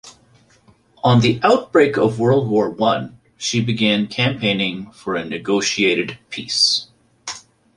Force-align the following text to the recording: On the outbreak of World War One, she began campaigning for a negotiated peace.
On 1.03 1.19
the 1.21 1.39
outbreak 1.43 1.95
of 1.95 2.17
World 2.17 2.49
War 2.49 2.71
One, 2.71 3.19
she 3.37 3.61
began 3.61 4.07
campaigning 4.07 4.89
for 4.89 5.13
a 5.13 5.23
negotiated 5.23 6.17
peace. 6.31 6.87